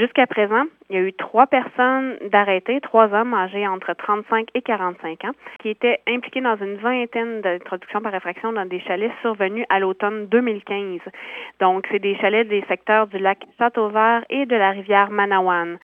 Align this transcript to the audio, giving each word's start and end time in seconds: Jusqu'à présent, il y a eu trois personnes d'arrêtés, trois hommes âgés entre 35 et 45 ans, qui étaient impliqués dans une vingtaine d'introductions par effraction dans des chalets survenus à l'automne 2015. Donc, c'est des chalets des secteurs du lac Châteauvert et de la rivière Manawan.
Jusqu'à 0.00 0.26
présent, 0.26 0.64
il 0.88 0.96
y 0.96 0.98
a 0.98 1.02
eu 1.02 1.12
trois 1.12 1.46
personnes 1.46 2.16
d'arrêtés, 2.32 2.80
trois 2.80 3.12
hommes 3.12 3.34
âgés 3.34 3.68
entre 3.68 3.92
35 3.92 4.48
et 4.54 4.62
45 4.62 5.26
ans, 5.26 5.32
qui 5.58 5.68
étaient 5.68 6.00
impliqués 6.08 6.40
dans 6.40 6.56
une 6.56 6.76
vingtaine 6.76 7.42
d'introductions 7.42 8.00
par 8.00 8.14
effraction 8.14 8.50
dans 8.50 8.64
des 8.64 8.80
chalets 8.80 9.12
survenus 9.20 9.66
à 9.68 9.78
l'automne 9.78 10.26
2015. 10.28 11.00
Donc, 11.60 11.86
c'est 11.90 11.98
des 11.98 12.16
chalets 12.16 12.48
des 12.48 12.64
secteurs 12.66 13.08
du 13.08 13.18
lac 13.18 13.40
Châteauvert 13.58 14.24
et 14.30 14.46
de 14.46 14.56
la 14.56 14.70
rivière 14.70 15.10
Manawan. 15.10 15.76